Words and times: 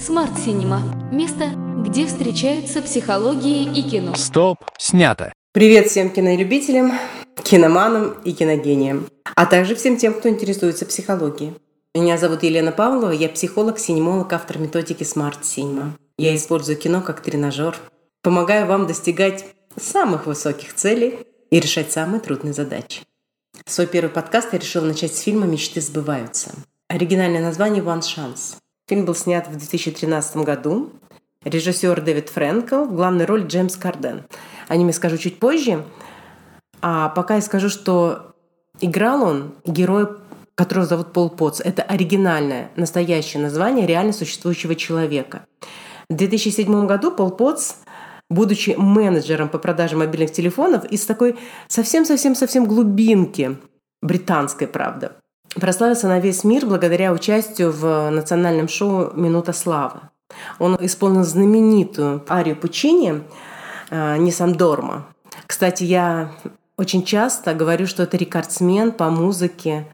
Смарт 0.00 0.38
Синема. 0.44 0.82
Место, 1.12 1.50
где 1.86 2.04
встречаются 2.04 2.82
психологии 2.82 3.62
и 3.78 3.88
кино. 3.88 4.16
Стоп, 4.16 4.58
снято. 4.76 5.32
Привет 5.52 5.86
всем 5.86 6.10
кинолюбителям, 6.10 6.94
киноманам 7.44 8.16
и 8.24 8.32
киногениям, 8.32 9.06
а 9.36 9.46
также 9.46 9.76
всем 9.76 9.96
тем, 9.98 10.14
кто 10.14 10.28
интересуется 10.28 10.84
психологией. 10.84 11.54
Меня 11.94 12.18
зовут 12.18 12.42
Елена 12.42 12.72
Павлова, 12.72 13.12
я 13.12 13.28
психолог, 13.28 13.78
синемолог, 13.78 14.32
автор 14.32 14.58
методики 14.58 15.04
Smart 15.04 15.42
Cinema. 15.42 15.92
Я 16.18 16.34
использую 16.34 16.76
кино 16.76 17.02
как 17.02 17.20
тренажер, 17.20 17.76
помогаю 18.22 18.66
вам 18.66 18.88
достигать 18.88 19.44
самых 19.80 20.26
высоких 20.26 20.74
целей 20.74 21.20
и 21.50 21.60
решать 21.60 21.92
самые 21.92 22.20
трудные 22.20 22.52
задачи. 22.52 23.02
Свой 23.70 23.86
первый 23.86 24.10
подкаст 24.10 24.52
я 24.52 24.58
решила 24.58 24.84
начать 24.84 25.14
с 25.14 25.20
фильма 25.20 25.46
«Мечты 25.46 25.80
сбываются». 25.80 26.50
Оригинальное 26.88 27.40
название 27.40 27.84
«One 27.84 28.00
Chance». 28.00 28.56
Фильм 28.88 29.04
был 29.04 29.14
снят 29.14 29.46
в 29.46 29.52
2013 29.52 30.38
году. 30.38 30.90
Режиссер 31.44 32.00
Дэвид 32.00 32.30
Фрэнкл, 32.30 32.86
в 32.86 32.92
главной 32.96 33.26
роли 33.26 33.46
Джеймс 33.46 33.76
Карден. 33.76 34.24
О 34.66 34.76
нем 34.76 34.88
я 34.88 34.92
скажу 34.92 35.18
чуть 35.18 35.38
позже. 35.38 35.84
А 36.82 37.10
пока 37.10 37.36
я 37.36 37.42
скажу, 37.42 37.68
что 37.68 38.34
играл 38.80 39.22
он 39.22 39.54
героя, 39.64 40.16
которого 40.56 40.86
зовут 40.86 41.12
Пол 41.12 41.30
Потс. 41.30 41.60
Это 41.60 41.84
оригинальное, 41.84 42.72
настоящее 42.74 43.40
название 43.40 43.86
реально 43.86 44.12
существующего 44.12 44.74
человека. 44.74 45.46
В 46.08 46.16
2007 46.16 46.86
году 46.88 47.12
Пол 47.12 47.30
Потс 47.30 47.76
будучи 48.30 48.70
менеджером 48.78 49.48
по 49.48 49.58
продаже 49.58 49.96
мобильных 49.96 50.32
телефонов 50.32 50.84
из 50.86 51.04
такой 51.04 51.36
совсем-совсем-совсем 51.68 52.64
глубинки, 52.64 53.58
британской, 54.00 54.66
правда, 54.66 55.16
прославился 55.56 56.08
на 56.08 56.20
весь 56.20 56.44
мир 56.44 56.64
благодаря 56.64 57.12
участию 57.12 57.72
в 57.72 58.10
национальном 58.10 58.68
шоу 58.68 59.12
«Минута 59.14 59.52
славы». 59.52 60.00
Он 60.60 60.78
исполнил 60.80 61.24
знаменитую 61.24 62.24
арию 62.28 62.56
Пучини 62.56 63.22
э, 63.90 64.16
«Ниссан 64.16 64.52
Дорма». 64.54 65.06
Кстати, 65.46 65.82
я 65.82 66.30
очень 66.76 67.02
часто 67.02 67.52
говорю, 67.52 67.86
что 67.86 68.04
это 68.04 68.16
рекордсмен 68.16 68.92
по 68.92 69.10
музыке 69.10 69.86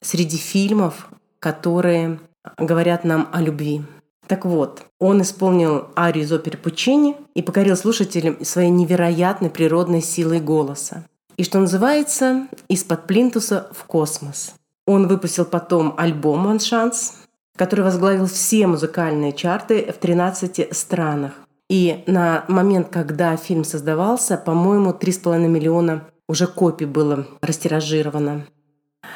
среди 0.00 0.36
фильмов, 0.36 1.08
которые 1.40 2.20
говорят 2.56 3.04
нам 3.04 3.28
о 3.32 3.42
любви. 3.42 3.82
Так 4.26 4.44
вот, 4.44 4.82
он 4.98 5.22
исполнил 5.22 5.88
арию 5.96 6.24
из 6.24 6.32
оперы 6.32 6.56
Пучини 6.56 7.16
и 7.34 7.42
покорил 7.42 7.76
слушателям 7.76 8.42
своей 8.44 8.70
невероятной 8.70 9.50
природной 9.50 10.00
силой 10.00 10.40
голоса. 10.40 11.04
И 11.36 11.44
что 11.44 11.58
называется, 11.58 12.46
из-под 12.68 13.06
плинтуса 13.06 13.68
в 13.72 13.84
космос. 13.84 14.54
Он 14.86 15.08
выпустил 15.08 15.44
потом 15.44 15.94
альбом 15.96 16.46
«One 16.46 16.58
Chance», 16.58 17.14
который 17.56 17.84
возглавил 17.84 18.26
все 18.26 18.66
музыкальные 18.66 19.32
чарты 19.32 19.92
в 19.92 19.98
13 19.98 20.74
странах. 20.74 21.32
И 21.68 22.04
на 22.06 22.44
момент, 22.48 22.88
когда 22.90 23.36
фильм 23.36 23.64
создавался, 23.64 24.36
по-моему, 24.36 24.90
3,5 24.90 25.48
миллиона 25.48 26.04
уже 26.28 26.46
копий 26.46 26.84
было 26.86 27.26
растиражировано. 27.40 28.46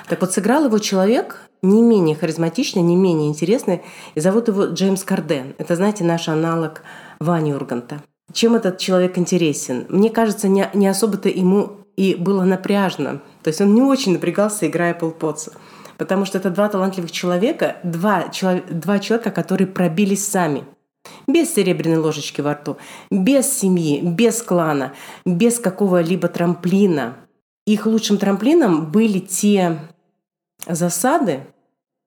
Так 0.09 0.21
вот, 0.21 0.33
сыграл 0.33 0.67
его 0.67 0.79
человек, 0.79 1.49
не 1.63 1.83
менее 1.83 2.17
харизматичный, 2.17 2.83
не 2.83 2.97
менее 2.97 3.29
интересный, 3.29 3.83
и 4.15 4.21
зовут 4.21 4.49
его 4.49 4.65
Джеймс 4.67 5.05
Карден. 5.05 5.55
Это, 5.59 5.77
знаете, 5.77 6.05
наш 6.05 6.29
аналог 6.29 6.83
Вани 7.21 7.53
Урганта. 7.53 8.03
Чем 8.33 8.55
этот 8.55 8.79
человек 8.79 9.19
интересен? 9.19 9.87
Мне 9.89 10.11
кажется, 10.11 10.49
не, 10.49 10.69
не 10.75 10.87
особо-то 10.87 11.29
ему 11.29 11.79
и 11.97 12.15
было 12.15 12.45
напряжно. 12.45 13.21
То 13.43 13.49
есть 13.49 13.61
он 13.61 13.75
не 13.75 13.83
очень 13.83 14.13
напрягался, 14.13 14.67
играя 14.69 14.95
Пол 14.95 15.11
Потса. 15.11 15.53
Потому 15.97 16.25
что 16.25 16.39
это 16.39 16.51
два 16.51 16.69
талантливых 16.69 17.11
человека, 17.11 17.79
два, 17.83 18.31
два 18.71 18.99
человека, 19.01 19.31
которые 19.31 19.67
пробились 19.67 20.27
сами. 20.27 20.65
Без 21.27 21.53
серебряной 21.55 21.99
ложечки 21.99 22.41
во 22.41 22.53
рту, 22.53 22.77
без 23.11 23.51
семьи, 23.51 24.01
без 24.01 24.43
клана, 24.43 24.93
без 25.25 25.59
какого-либо 25.59 26.29
трамплина. 26.29 27.17
Их 27.69 27.85
лучшим 27.85 28.17
трамплином 28.17 28.91
были 28.91 29.19
те 29.19 29.79
засады, 30.67 31.41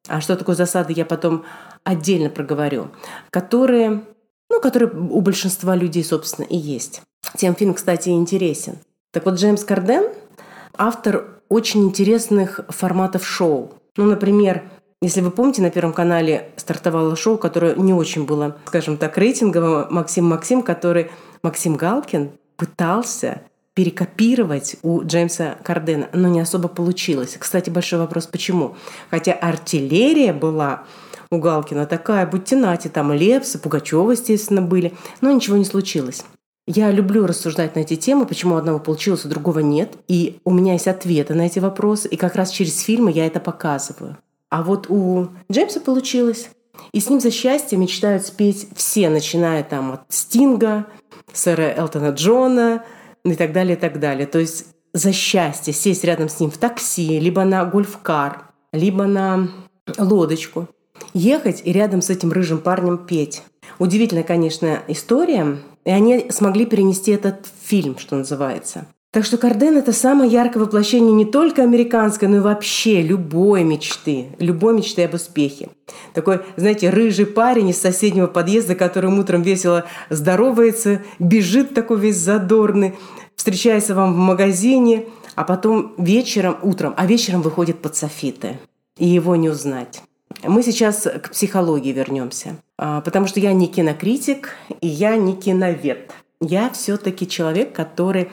а 0.07 0.19
что 0.19 0.35
такое 0.35 0.55
засады, 0.55 0.91
я 0.91 1.05
потом 1.05 1.45
отдельно 1.83 2.31
проговорю, 2.31 2.87
которые, 3.29 4.03
ну, 4.49 4.59
которые 4.59 4.91
у 4.91 5.21
большинства 5.21 5.75
людей, 5.75 6.03
собственно, 6.03 6.45
и 6.45 6.57
есть. 6.57 7.03
Тем 7.37 7.53
фильм, 7.53 7.75
кстати, 7.75 8.09
интересен. 8.09 8.79
Так 9.11 9.25
вот, 9.25 9.35
Джеймс 9.35 9.63
Карден– 9.63 10.05
автор 10.77 11.27
очень 11.47 11.83
интересных 11.83 12.61
форматов 12.69 13.23
шоу. 13.23 13.71
Ну, 13.97 14.05
например, 14.05 14.63
если 14.99 15.21
вы 15.21 15.29
помните, 15.29 15.61
на 15.61 15.69
Первом 15.69 15.93
канале 15.93 16.49
стартовало 16.55 17.15
шоу, 17.15 17.37
которое 17.37 17.75
не 17.75 17.93
очень 17.93 18.25
было, 18.25 18.57
скажем 18.65 18.97
так, 18.97 19.15
рейтинговым. 19.15 19.93
Максим 19.93 20.25
Максим, 20.25 20.63
который 20.63 21.11
Максим 21.43 21.75
Галкин 21.75 22.31
пытался 22.57 23.43
перекопировать 23.81 24.75
у 24.83 25.01
Джеймса 25.03 25.57
Кардена, 25.63 26.07
но 26.13 26.27
не 26.27 26.39
особо 26.39 26.67
получилось. 26.67 27.35
Кстати, 27.39 27.71
большой 27.71 27.97
вопрос, 27.97 28.27
почему? 28.27 28.75
Хотя 29.09 29.33
артиллерия 29.33 30.33
была 30.33 30.83
у 31.31 31.39
Галкина 31.39 31.87
такая, 31.87 32.27
будьте 32.27 32.55
нати, 32.55 32.89
там 32.89 33.11
Лепсы, 33.11 33.57
Пугачева, 33.57 34.11
естественно, 34.11 34.61
были, 34.61 34.93
но 35.21 35.31
ничего 35.31 35.57
не 35.57 35.65
случилось. 35.65 36.23
Я 36.67 36.91
люблю 36.91 37.25
рассуждать 37.25 37.75
на 37.75 37.79
эти 37.79 37.95
темы, 37.95 38.27
почему 38.27 38.55
одного 38.55 38.77
получилось, 38.77 39.25
у 39.25 39.29
другого 39.29 39.61
нет. 39.61 39.93
И 40.07 40.37
у 40.43 40.51
меня 40.51 40.73
есть 40.73 40.87
ответы 40.87 41.33
на 41.33 41.47
эти 41.47 41.57
вопросы, 41.57 42.07
и 42.07 42.17
как 42.17 42.35
раз 42.35 42.51
через 42.51 42.81
фильмы 42.81 43.11
я 43.11 43.25
это 43.25 43.39
показываю. 43.39 44.15
А 44.51 44.61
вот 44.61 44.91
у 44.91 45.29
Джеймса 45.51 45.79
получилось. 45.79 46.51
И 46.91 46.99
с 46.99 47.09
ним 47.09 47.19
за 47.19 47.31
счастье 47.31 47.79
мечтают 47.79 48.27
спеть 48.27 48.67
все, 48.75 49.09
начиная 49.09 49.63
там 49.63 49.93
от 49.93 50.01
Стинга, 50.09 50.85
сэра 51.33 51.73
Элтона 51.75 52.09
Джона, 52.09 52.83
и 53.23 53.35
так 53.35 53.51
далее, 53.51 53.75
и 53.75 53.79
так 53.79 53.99
далее. 53.99 54.25
То 54.25 54.39
есть 54.39 54.67
за 54.93 55.11
счастье 55.13 55.73
сесть 55.73 56.03
рядом 56.03 56.29
с 56.29 56.39
ним 56.39 56.51
в 56.51 56.57
такси, 56.57 57.19
либо 57.19 57.43
на 57.43 57.65
гольф-кар, 57.65 58.51
либо 58.73 59.05
на 59.05 59.49
лодочку, 59.97 60.67
ехать 61.13 61.61
и 61.65 61.71
рядом 61.71 62.01
с 62.01 62.09
этим 62.09 62.31
рыжим 62.31 62.59
парнем 62.59 62.97
петь. 62.97 63.43
Удивительная, 63.79 64.23
конечно, 64.23 64.83
история, 64.87 65.57
и 65.85 65.89
они 65.89 66.27
смогли 66.29 66.65
перенести 66.65 67.11
этот 67.11 67.47
фильм, 67.63 67.97
что 67.97 68.15
называется. 68.15 68.85
Так 69.11 69.25
что 69.25 69.37
Карден– 69.37 69.75
это 69.77 69.91
самое 69.91 70.31
яркое 70.31 70.63
воплощение 70.63 71.11
не 71.11 71.25
только 71.25 71.63
американской, 71.63 72.29
но 72.29 72.37
и 72.37 72.39
вообще 72.39 73.01
любой 73.01 73.65
мечты, 73.65 74.27
любой 74.39 74.73
мечты 74.73 75.03
об 75.03 75.15
успехе. 75.15 75.67
Такой, 76.13 76.39
знаете, 76.55 76.89
рыжий 76.89 77.25
парень 77.25 77.69
из 77.69 77.81
соседнего 77.81 78.27
подъезда, 78.27 78.73
который 78.75 79.11
утром 79.11 79.41
весело 79.41 79.83
здоровается, 80.09 81.01
бежит 81.19 81.73
такой 81.73 81.99
весь 81.99 82.15
задорный, 82.15 82.95
встречается 83.35 83.95
вам 83.95 84.13
в 84.13 84.17
магазине, 84.17 85.07
а 85.35 85.43
потом 85.43 85.93
вечером, 85.97 86.55
утром, 86.61 86.93
а 86.95 87.05
вечером 87.05 87.41
выходит 87.41 87.79
под 87.79 87.97
софиты, 87.97 88.59
и 88.97 89.05
его 89.05 89.35
не 89.35 89.49
узнать. 89.49 90.01
Мы 90.41 90.63
сейчас 90.63 91.01
к 91.01 91.31
психологии 91.31 91.91
вернемся, 91.91 92.55
а, 92.77 93.01
потому 93.01 93.27
что 93.27 93.41
я 93.41 93.51
не 93.51 93.67
кинокритик, 93.67 94.55
и 94.79 94.87
я 94.87 95.17
не 95.17 95.35
киновед. 95.35 96.11
Я 96.39 96.69
все-таки 96.69 97.27
человек, 97.27 97.73
который 97.73 98.29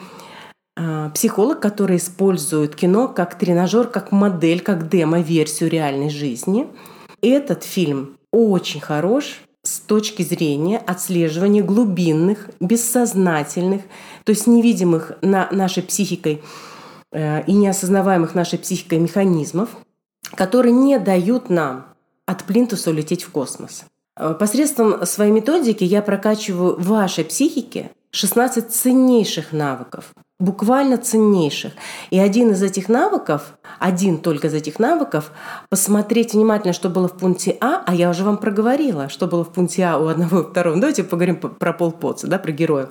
психолог, 1.13 1.59
который 1.59 1.97
использует 1.97 2.75
кино 2.75 3.07
как 3.07 3.37
тренажер, 3.37 3.87
как 3.87 4.11
модель, 4.11 4.61
как 4.61 4.89
демо-версию 4.89 5.69
реальной 5.69 6.09
жизни. 6.09 6.67
Этот 7.21 7.63
фильм 7.63 8.17
очень 8.31 8.79
хорош 8.79 9.41
с 9.63 9.79
точки 9.79 10.23
зрения 10.23 10.77
отслеживания 10.77 11.63
глубинных, 11.63 12.49
бессознательных, 12.59 13.81
то 14.23 14.31
есть 14.31 14.47
невидимых 14.47 15.13
на 15.21 15.49
нашей 15.51 15.83
психикой 15.83 16.41
э, 17.11 17.43
и 17.45 17.53
неосознаваемых 17.53 18.35
нашей 18.35 18.57
психикой 18.57 18.99
механизмов, 18.99 19.69
которые 20.35 20.71
не 20.71 20.97
дают 20.97 21.49
нам 21.49 21.87
от 22.25 22.43
плинтуса 22.45 22.89
улететь 22.91 23.23
в 23.23 23.31
космос. 23.31 23.83
Э, 24.15 24.33
посредством 24.33 25.05
своей 25.05 25.31
методики 25.31 25.83
я 25.83 26.01
прокачиваю 26.01 26.79
вашей 26.79 27.25
психике 27.25 27.91
16 28.11 28.71
ценнейших 28.71 29.53
навыков, 29.53 30.13
буквально 30.39 30.97
ценнейших. 30.97 31.73
И 32.09 32.17
один 32.17 32.51
из 32.51 32.63
этих 32.63 32.89
навыков, 32.89 33.57
один 33.77 34.17
только 34.17 34.47
из 34.47 34.53
этих 34.55 34.79
навыков, 34.79 35.31
посмотреть 35.69 36.33
внимательно, 36.33 36.73
что 36.73 36.89
было 36.89 37.07
в 37.07 37.17
пункте 37.17 37.55
А, 37.61 37.83
а 37.85 37.93
я 37.93 38.09
уже 38.09 38.23
вам 38.23 38.37
проговорила, 38.37 39.09
что 39.09 39.27
было 39.27 39.43
в 39.43 39.53
пункте 39.53 39.85
А 39.85 39.99
у 39.99 40.07
одного 40.07 40.39
и 40.39 40.49
второго. 40.49 40.77
Давайте 40.77 41.03
поговорим 41.03 41.35
про 41.35 41.71
Пол 41.71 41.91
Потца, 41.91 42.27
да, 42.27 42.39
про 42.39 42.51
героя. 42.51 42.89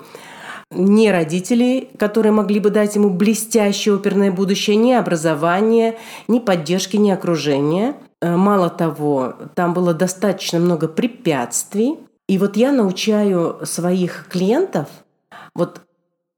Не 0.71 1.11
родители, 1.11 1.89
которые 1.99 2.31
могли 2.31 2.61
бы 2.61 2.71
дать 2.71 2.95
ему 2.95 3.11
блестящее 3.11 3.95
оперное 3.95 4.31
будущее, 4.31 4.77
ни 4.77 4.93
образование, 4.93 5.99
ни 6.29 6.39
поддержки, 6.39 6.97
ни 6.97 7.11
окружения. 7.11 7.97
Э, 8.21 8.37
мало 8.37 8.69
того, 8.69 9.35
там 9.55 9.73
было 9.73 9.95
достаточно 9.95 10.59
много 10.59 10.87
препятствий. 10.87 11.97
И 12.29 12.37
вот 12.37 12.59
я 12.59 12.71
научаю 12.71 13.61
своих 13.65 14.27
клиентов 14.29 14.89
вот 15.59 15.83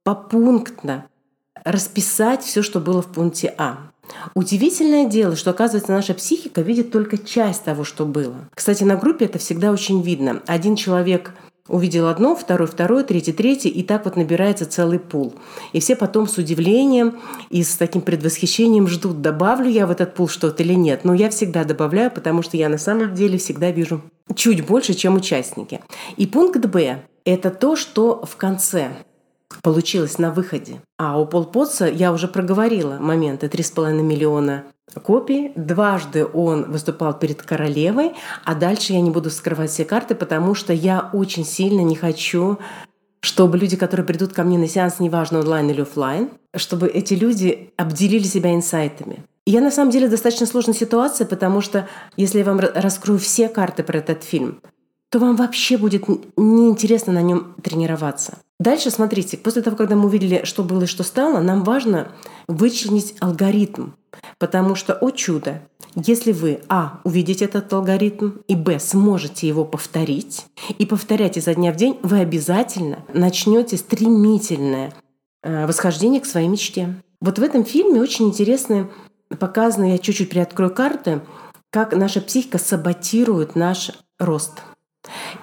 попунктно 0.02 1.06
расписать 1.64 2.42
все, 2.42 2.62
что 2.62 2.80
было 2.80 3.02
в 3.02 3.06
пункте 3.06 3.54
А. 3.58 3.90
Удивительное 4.34 5.06
дело, 5.06 5.36
что, 5.36 5.50
оказывается, 5.50 5.92
наша 5.92 6.14
психика 6.14 6.62
видит 6.62 6.90
только 6.90 7.16
часть 7.16 7.62
того, 7.62 7.84
что 7.84 8.06
было. 8.06 8.48
Кстати, 8.54 8.82
на 8.82 8.96
группе 8.96 9.26
это 9.26 9.38
всегда 9.38 9.70
очень 9.70 10.02
видно. 10.02 10.42
Один 10.46 10.74
человек 10.74 11.32
увидел 11.68 12.08
одно, 12.08 12.34
второй, 12.34 12.66
второе, 12.66 13.04
третий, 13.04 13.32
третий, 13.32 13.68
и 13.68 13.84
так 13.84 14.04
вот 14.04 14.16
набирается 14.16 14.66
целый 14.66 14.98
пул. 14.98 15.34
И 15.72 15.78
все 15.78 15.94
потом 15.94 16.26
с 16.26 16.36
удивлением 16.36 17.20
и 17.48 17.62
с 17.62 17.76
таким 17.76 18.02
предвосхищением 18.02 18.88
ждут, 18.88 19.20
добавлю 19.20 19.68
я 19.68 19.86
в 19.86 19.90
этот 19.92 20.14
пул 20.14 20.28
что-то 20.28 20.62
или 20.64 20.74
нет. 20.74 21.04
Но 21.04 21.14
я 21.14 21.30
всегда 21.30 21.64
добавляю, 21.64 22.10
потому 22.10 22.42
что 22.42 22.56
я 22.56 22.68
на 22.68 22.78
самом 22.78 23.14
деле 23.14 23.38
всегда 23.38 23.70
вижу 23.70 24.02
чуть 24.34 24.66
больше, 24.66 24.94
чем 24.94 25.14
участники. 25.14 25.80
И 26.16 26.26
пункт 26.26 26.64
Б– 26.66 27.02
это 27.24 27.50
то, 27.50 27.76
что 27.76 28.24
в 28.24 28.36
конце 28.36 28.90
получилось 29.62 30.18
на 30.18 30.30
выходе. 30.30 30.80
А 30.98 31.20
у 31.20 31.26
Пол 31.26 31.44
Потса 31.44 31.86
я 31.86 32.12
уже 32.12 32.28
проговорила 32.28 32.98
моменты 32.98 33.46
3,5 33.46 34.02
миллиона 34.02 34.64
копий. 35.02 35.52
Дважды 35.54 36.26
он 36.26 36.70
выступал 36.70 37.18
перед 37.18 37.42
королевой, 37.42 38.14
а 38.44 38.54
дальше 38.54 38.92
я 38.92 39.00
не 39.00 39.10
буду 39.10 39.30
скрывать 39.30 39.70
все 39.70 39.84
карты, 39.84 40.14
потому 40.14 40.54
что 40.54 40.72
я 40.72 41.10
очень 41.12 41.44
сильно 41.44 41.80
не 41.80 41.96
хочу 41.96 42.58
чтобы 43.22 43.58
люди, 43.58 43.76
которые 43.76 44.06
придут 44.06 44.32
ко 44.32 44.42
мне 44.44 44.58
на 44.58 44.66
сеанс, 44.66 44.98
неважно 44.98 45.40
онлайн 45.40 45.70
или 45.70 45.82
офлайн, 45.82 46.30
чтобы 46.56 46.88
эти 46.88 47.14
люди 47.14 47.70
обделили 47.76 48.22
себя 48.22 48.54
инсайтами. 48.54 49.24
Я 49.46 49.60
на 49.60 49.70
самом 49.70 49.90
деле 49.90 50.08
достаточно 50.08 50.46
сложная 50.46 50.74
ситуация, 50.74 51.26
потому 51.26 51.60
что 51.60 51.88
если 52.16 52.38
я 52.38 52.44
вам 52.44 52.60
раскрою 52.60 53.18
все 53.18 53.48
карты 53.48 53.82
про 53.82 53.98
этот 53.98 54.24
фильм, 54.24 54.60
то 55.10 55.18
вам 55.18 55.36
вообще 55.36 55.76
будет 55.76 56.06
неинтересно 56.36 57.12
на 57.12 57.20
нем 57.20 57.54
тренироваться. 57.62 58.38
Дальше 58.60 58.90
смотрите, 58.90 59.36
после 59.36 59.62
того, 59.62 59.76
когда 59.76 59.96
мы 59.96 60.06
увидели, 60.06 60.42
что 60.44 60.62
было 60.62 60.84
и 60.84 60.86
что 60.86 61.02
стало, 61.02 61.40
нам 61.40 61.64
важно 61.64 62.12
вычленить 62.46 63.14
алгоритм. 63.20 63.90
Потому 64.38 64.74
что, 64.74 64.94
о 64.94 65.10
чудо, 65.10 65.62
если 65.94 66.32
вы, 66.32 66.60
а, 66.68 67.00
увидите 67.04 67.44
этот 67.44 67.72
алгоритм, 67.72 68.32
и, 68.46 68.54
б, 68.54 68.78
сможете 68.78 69.48
его 69.48 69.64
повторить, 69.64 70.46
и 70.78 70.86
повторять 70.86 71.36
изо 71.36 71.54
дня 71.54 71.72
в 71.72 71.76
день, 71.76 71.98
вы 72.02 72.20
обязательно 72.20 73.04
начнете 73.12 73.76
стремительное 73.76 74.92
э, 75.42 75.66
восхождение 75.66 76.20
к 76.20 76.26
своей 76.26 76.48
мечте. 76.48 77.02
Вот 77.20 77.38
в 77.38 77.42
этом 77.42 77.64
фильме 77.64 78.00
очень 78.00 78.28
интересно 78.28 78.88
показано, 79.38 79.92
я 79.92 79.98
чуть-чуть 79.98 80.30
приоткрою 80.30 80.72
карты, 80.72 81.20
как 81.70 81.94
наша 81.94 82.20
психика 82.20 82.58
саботирует 82.58 83.56
наш 83.56 83.90
рост– 84.18 84.60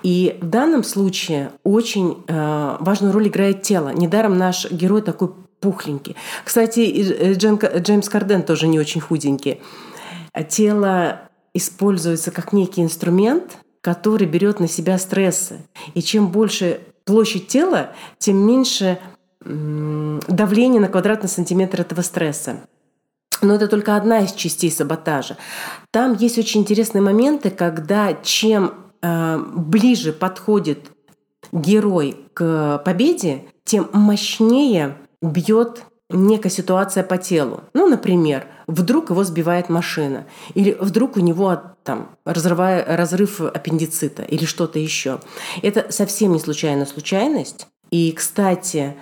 и 0.03 0.37
в 0.41 0.45
данном 0.45 0.83
случае 0.83 1.51
очень 1.63 2.23
э, 2.27 2.77
важную 2.79 3.13
роль 3.13 3.27
играет 3.27 3.63
тело. 3.63 3.89
Недаром 3.89 4.37
наш 4.37 4.69
герой 4.69 5.01
такой 5.01 5.29
пухленький. 5.59 6.15
Кстати, 6.45 6.79
э, 6.81 7.33
Джем, 7.33 7.57
Джеймс 7.57 8.09
Карден 8.09 8.43
тоже 8.43 8.67
не 8.67 8.79
очень 8.79 9.01
худенький. 9.01 9.61
Тело 10.49 11.21
используется 11.53 12.29
как 12.29 12.53
некий 12.53 12.83
инструмент, 12.83 13.57
который 13.81 14.27
берет 14.27 14.59
на 14.59 14.67
себя 14.67 14.99
стрессы. 14.99 15.61
И 15.95 16.01
чем 16.01 16.27
больше 16.27 16.81
площадь 17.05 17.47
тела, 17.47 17.93
тем 18.19 18.37
меньше 18.37 18.99
давление 19.39 20.81
на 20.81 20.89
квадратный 20.89 21.29
сантиметр 21.29 21.81
этого 21.81 22.01
стресса. 22.01 22.57
Но 23.41 23.55
это 23.55 23.67
только 23.67 23.95
одна 23.95 24.19
из 24.19 24.33
частей 24.33 24.69
саботажа. 24.69 25.37
Там 25.91 26.15
есть 26.15 26.37
очень 26.37 26.61
интересные 26.61 27.01
моменты, 27.01 27.49
когда 27.49 28.13
чем 28.13 28.73
Э, 28.73 28.86
ближе 29.01 30.13
подходит 30.13 30.91
герой 31.51 32.17
к 32.33 32.81
победе, 32.83 33.45
тем 33.63 33.89
мощнее 33.93 34.97
бьет 35.21 35.83
некая 36.09 36.49
ситуация 36.49 37.03
по 37.03 37.17
телу. 37.17 37.63
Ну, 37.73 37.87
например, 37.87 38.47
вдруг 38.67 39.09
его 39.09 39.23
сбивает 39.23 39.69
машина, 39.69 40.25
или 40.53 40.77
вдруг 40.79 41.17
у 41.17 41.19
него 41.19 41.59
там 41.83 42.15
разрывая, 42.25 42.97
разрыв 42.97 43.41
аппендицита 43.41 44.23
или 44.23 44.45
что-то 44.45 44.79
еще. 44.79 45.19
Это 45.61 45.91
совсем 45.91 46.33
не 46.33 46.39
случайная 46.39 46.85
случайность. 46.85 47.67
И, 47.91 48.11
кстати, 48.11 48.95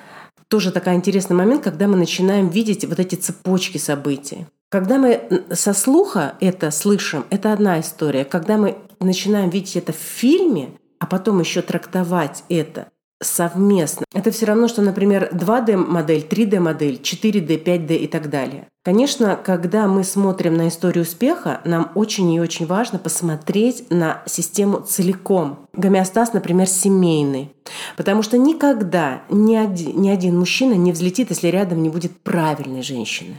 тоже 0.47 0.71
такой 0.71 0.93
интересный 0.93 1.35
момент, 1.35 1.63
когда 1.63 1.87
мы 1.87 1.95
начинаем 1.97 2.49
видеть 2.49 2.85
вот 2.85 2.99
эти 2.99 3.15
цепочки 3.15 3.77
событий. 3.77 4.45
Когда 4.69 4.97
мы 4.97 5.43
со 5.51 5.73
слуха 5.73 6.35
это 6.39 6.69
слышим, 6.71 7.25
это 7.29 7.53
одна 7.53 7.79
история. 7.79 8.25
Когда 8.25 8.57
мы 8.57 8.77
начинаем 8.99 9.49
видеть 9.49 9.75
это 9.75 9.93
в 9.93 9.97
фильме, 9.97 10.69
а 10.99 11.05
потом 11.05 11.39
еще 11.39 11.61
трактовать 11.61 12.43
это 12.49 12.87
совместно. 13.21 14.05
Это 14.13 14.31
все 14.31 14.45
равно, 14.45 14.67
что, 14.67 14.81
например, 14.81 15.29
2D-модель, 15.31 16.25
3D-модель, 16.29 16.99
4D, 17.01 17.63
5D 17.63 17.95
и 17.97 18.07
так 18.07 18.29
далее. 18.29 18.67
Конечно, 18.83 19.35
когда 19.35 19.87
мы 19.87 20.03
смотрим 20.03 20.55
на 20.55 20.67
историю 20.67 21.03
успеха, 21.03 21.61
нам 21.65 21.91
очень 21.95 22.31
и 22.31 22.39
очень 22.39 22.65
важно 22.65 22.99
посмотреть 22.99 23.89
на 23.89 24.21
систему 24.27 24.81
целиком. 24.81 25.67
Гомеостаз, 25.73 26.33
например, 26.33 26.67
семейный. 26.67 27.51
Потому 27.97 28.21
что 28.21 28.37
никогда 28.37 29.23
ни 29.29 29.55
один, 29.55 30.01
ни 30.01 30.09
один 30.09 30.37
мужчина 30.37 30.73
не 30.73 30.91
взлетит, 30.91 31.31
если 31.31 31.47
рядом 31.47 31.81
не 31.81 31.89
будет 31.89 32.19
правильной 32.21 32.83
женщины. 32.83 33.37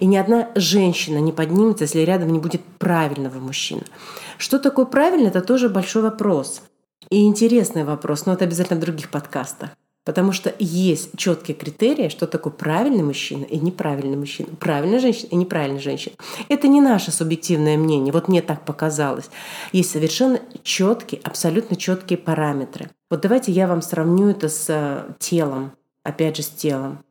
И 0.00 0.06
ни 0.06 0.16
одна 0.16 0.50
женщина 0.54 1.18
не 1.18 1.32
поднимется, 1.32 1.84
если 1.84 2.00
рядом 2.00 2.32
не 2.32 2.38
будет 2.38 2.62
правильного 2.78 3.38
мужчины. 3.38 3.82
Что 4.38 4.58
такое 4.58 4.86
правильно, 4.86 5.28
это 5.28 5.40
тоже 5.40 5.68
большой 5.68 6.02
вопрос. 6.02 6.62
И 7.10 7.24
интересный 7.24 7.84
вопрос, 7.84 8.26
но 8.26 8.32
это 8.32 8.44
обязательно 8.44 8.78
в 8.78 8.82
других 8.82 9.10
подкастах. 9.10 9.70
Потому 10.04 10.32
что 10.32 10.52
есть 10.58 11.10
четкие 11.16 11.56
критерии, 11.56 12.08
что 12.08 12.26
такое 12.26 12.52
правильный 12.52 13.04
мужчина 13.04 13.44
и 13.44 13.58
неправильный 13.58 14.16
мужчина, 14.16 14.48
правильная 14.58 14.98
женщина 14.98 15.28
и 15.30 15.36
неправильная 15.36 15.80
женщина. 15.80 16.16
Это 16.48 16.66
не 16.66 16.80
наше 16.80 17.12
субъективное 17.12 17.76
мнение, 17.76 18.12
вот 18.12 18.26
мне 18.26 18.42
так 18.42 18.64
показалось. 18.64 19.30
Есть 19.70 19.92
совершенно 19.92 20.40
четкие, 20.64 21.20
абсолютно 21.22 21.76
четкие 21.76 22.18
параметры. 22.18 22.90
Вот 23.10 23.20
давайте 23.20 23.52
я 23.52 23.68
вам 23.68 23.80
сравню 23.80 24.30
это 24.30 24.48
с 24.48 24.66
э, 24.68 25.04
телом, 25.20 25.72
опять 26.02 26.36
же 26.36 26.42
с 26.42 26.48
телом. 26.48 27.04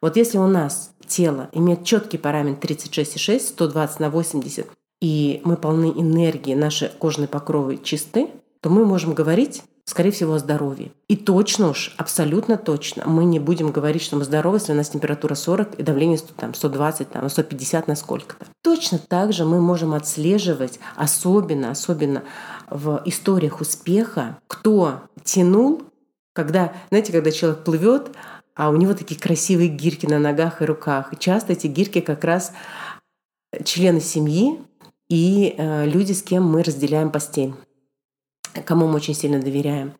Вот 0.00 0.16
если 0.16 0.38
у 0.38 0.48
нас 0.48 0.92
тело 1.12 1.48
имеет 1.52 1.84
четкий 1.84 2.18
параметр 2.18 2.68
36,6, 2.68 3.40
120 3.40 4.00
на 4.00 4.10
80, 4.10 4.66
и 5.00 5.40
мы 5.44 5.56
полны 5.56 5.92
энергии, 5.94 6.54
наши 6.54 6.90
кожные 6.98 7.28
покровы 7.28 7.78
чисты, 7.78 8.28
то 8.60 8.70
мы 8.70 8.86
можем 8.86 9.12
говорить, 9.12 9.62
скорее 9.84 10.10
всего, 10.10 10.34
о 10.34 10.38
здоровье. 10.38 10.92
И 11.08 11.16
точно 11.16 11.68
уж, 11.68 11.94
абсолютно 11.98 12.56
точно, 12.56 13.06
мы 13.06 13.24
не 13.24 13.38
будем 13.38 13.72
говорить, 13.72 14.02
что 14.02 14.16
мы 14.16 14.24
здоровы, 14.24 14.56
если 14.56 14.72
у 14.72 14.76
нас 14.76 14.88
температура 14.88 15.34
40 15.34 15.80
и 15.80 15.82
давление 15.82 16.18
там, 16.36 16.54
120, 16.54 17.10
там, 17.10 17.28
150 17.28 17.88
на 17.88 17.96
сколько-то. 17.96 18.46
Точно 18.62 18.98
так 18.98 19.32
же 19.32 19.44
мы 19.44 19.60
можем 19.60 19.92
отслеживать, 19.92 20.78
особенно, 20.96 21.72
особенно 21.72 22.22
в 22.70 23.02
историях 23.04 23.60
успеха, 23.60 24.38
кто 24.46 25.00
тянул, 25.24 25.82
когда, 26.32 26.72
знаете, 26.88 27.12
когда 27.12 27.30
человек 27.30 27.64
плывет, 27.64 28.12
а 28.54 28.70
у 28.70 28.76
него 28.76 28.94
такие 28.94 29.20
красивые 29.20 29.68
гирьки 29.68 30.06
на 30.06 30.18
ногах 30.18 30.62
и 30.62 30.64
руках. 30.64 31.12
И 31.12 31.16
часто 31.16 31.52
эти 31.52 31.66
гирьки 31.66 32.00
как 32.00 32.24
раз 32.24 32.52
члены 33.64 34.00
семьи, 34.00 34.58
и 35.08 35.54
э, 35.56 35.86
люди, 35.86 36.12
с 36.12 36.22
кем 36.22 36.44
мы 36.44 36.62
разделяем 36.62 37.10
постель, 37.10 37.54
кому 38.64 38.86
мы 38.86 38.96
очень 38.96 39.14
сильно 39.14 39.40
доверяем. 39.40 39.94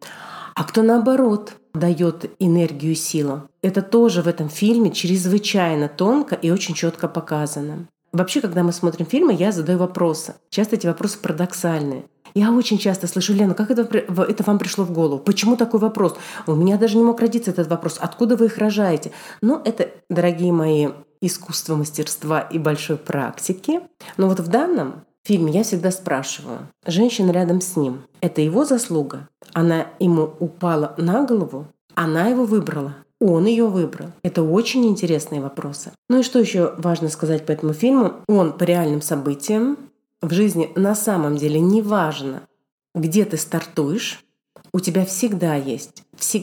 А 0.54 0.64
кто 0.64 0.82
наоборот 0.82 1.54
дает 1.75 2.30
энергию 2.38 2.92
и 2.92 2.94
силу. 2.97 3.49
Это 3.62 3.82
тоже 3.82 4.23
в 4.23 4.28
этом 4.28 4.49
фильме 4.49 4.90
чрезвычайно 4.90 5.88
тонко 5.88 6.35
и 6.35 6.50
очень 6.50 6.75
четко 6.75 7.09
показано. 7.09 7.88
Вообще, 8.12 8.40
когда 8.42 8.62
мы 8.62 8.73
смотрим 8.73 9.07
фильмы, 9.07 9.33
я 9.33 9.52
задаю 9.52 9.78
вопросы. 9.78 10.35
Часто 10.50 10.76
эти 10.76 10.87
вопросы 10.87 11.19
парадоксальные. 11.19 12.04
Я 12.35 12.50
очень 12.52 12.78
часто 12.78 13.07
слышу, 13.07 13.33
Лена, 13.35 13.54
как 13.54 13.71
это, 13.71 13.83
это 13.83 14.42
вам 14.45 14.59
пришло 14.59 14.85
в 14.85 14.92
голову? 14.92 15.19
Почему 15.19 15.57
такой 15.57 15.81
вопрос? 15.81 16.16
У 16.47 16.54
меня 16.54 16.78
даже 16.78 16.97
не 16.97 17.04
мог 17.04 17.21
родиться 17.21 17.50
этот 17.50 17.69
вопрос. 17.69 17.99
Откуда 18.00 18.37
вы 18.37 18.47
их 18.47 18.59
рожаете? 18.59 19.12
Ну, 19.40 19.61
это, 19.64 19.90
дорогие 20.09 20.52
мои, 20.52 20.88
искусство 21.21 21.76
мастерства 21.76 22.40
и 22.40 22.59
большой 22.59 22.97
практики. 22.97 23.81
Но 24.16 24.28
вот 24.28 24.40
в 24.40 24.49
данном 24.49 25.04
фильме 25.25 25.52
я 25.52 25.62
всегда 25.62 25.90
спрашиваю, 25.90 26.69
женщина 26.87 27.31
рядом 27.31 27.61
с 27.61 27.76
ним, 27.76 28.02
это 28.21 28.40
его 28.40 28.64
заслуга? 28.64 29.28
Она 29.52 29.87
ему 29.99 30.35
упала 30.38 30.95
на 30.97 31.25
голову? 31.25 31.66
Она 31.95 32.28
его 32.28 32.45
выбрала? 32.45 32.95
Он 33.25 33.47
ее 33.47 33.67
выбрал. 33.67 34.09
Это 34.25 34.43
очень 34.43 34.85
интересные 34.85 35.41
вопросы. 35.41 35.93
Ну 36.09 36.19
и 36.19 36.23
что 36.25 36.41
еще 36.41 36.75
важно 36.79 37.09
сказать 37.09 37.47
по 37.47 37.52
этому 37.52 37.73
фильму? 37.73 38.14
Он 38.26 38.52
по 38.52 38.64
реальным 38.64 39.00
событиям 39.00 39.79
в 40.21 40.33
жизни 40.33 40.73
на 40.75 40.97
самом 40.97 41.37
деле 41.37 41.61
не 41.61 41.83
важно, 41.83 42.43
где 42.97 43.25
ты 43.25 43.37
стартуешь, 43.37 44.25
у 44.73 44.81
тебя 44.81 45.05
всегда 45.05 45.55
есть, 45.55 46.02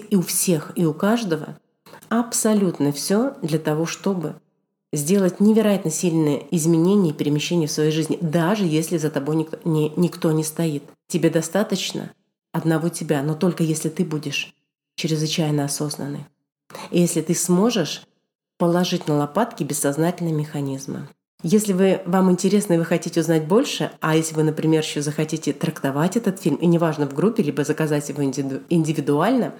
и 0.09 0.15
у 0.15 0.21
всех, 0.21 0.71
и 0.75 0.85
у 0.85 0.93
каждого 0.93 1.57
абсолютно 2.07 2.93
все 2.93 3.33
для 3.41 3.59
того, 3.59 3.85
чтобы 3.85 4.35
сделать 4.93 5.41
невероятно 5.41 5.91
сильные 5.91 6.47
изменения 6.55 7.09
и 7.09 7.13
перемещения 7.13 7.67
в 7.67 7.71
своей 7.73 7.91
жизни, 7.91 8.17
даже 8.21 8.63
если 8.63 8.97
за 8.97 9.09
тобой 9.09 9.35
никто 9.35 9.57
не, 9.65 9.91
никто 9.97 10.31
не 10.31 10.45
стоит. 10.45 10.83
Тебе 11.09 11.29
достаточно 11.29 12.13
одного 12.53 12.87
тебя, 12.87 13.21
но 13.21 13.35
только 13.35 13.63
если 13.63 13.89
ты 13.89 14.05
будешь 14.05 14.53
чрезвычайно 14.95 15.65
осознанный. 15.65 16.25
И 16.91 16.99
если 16.99 17.21
ты 17.21 17.35
сможешь 17.35 18.03
положить 18.57 19.07
на 19.07 19.15
лопатки 19.15 19.63
бессознательные 19.63 20.33
механизмы. 20.33 21.07
Если 21.41 21.71
вы, 21.71 22.01
вам 22.05 22.29
интересно 22.29 22.73
и 22.73 22.77
вы 22.77 22.83
хотите 22.83 23.21
узнать 23.21 23.45
больше, 23.45 23.91
а 24.01 24.15
если 24.17 24.35
вы, 24.35 24.43
например, 24.43 24.83
еще 24.83 25.01
захотите 25.01 25.53
трактовать 25.53 26.17
этот 26.17 26.41
фильм, 26.41 26.57
и 26.57 26.65
неважно 26.65 27.07
в 27.07 27.13
группе, 27.13 27.41
либо 27.41 27.63
заказать 27.63 28.09
его 28.09 28.21
индивидуально, 28.23 29.53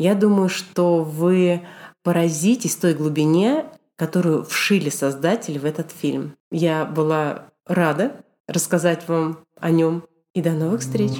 я 0.00 0.16
думаю, 0.16 0.48
что 0.48 1.04
вы 1.04 1.62
поразитесь 2.02 2.74
той 2.74 2.94
глубине, 2.94 3.66
которую 3.96 4.44
вшили 4.44 4.90
создатели 4.90 5.58
в 5.58 5.64
этот 5.64 5.92
фильм. 5.92 6.34
Я 6.50 6.84
была 6.84 7.46
рада 7.64 8.24
рассказать 8.48 9.06
вам 9.06 9.38
о 9.60 9.70
нем. 9.70 10.04
И 10.34 10.42
до 10.42 10.50
новых 10.50 10.80
встреч! 10.80 11.12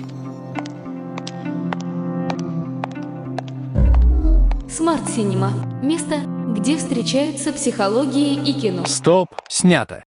Смарт 4.77 5.09
Синема– 5.09 5.53
место, 5.85 6.17
где 6.57 6.77
встречаются 6.77 7.53
психология 7.53 8.35
и 8.35 8.53
кино. 8.53 8.85
Стоп! 8.87 9.29
Снято! 9.49 10.05